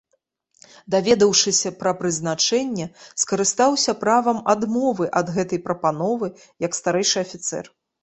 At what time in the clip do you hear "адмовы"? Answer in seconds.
4.57-5.05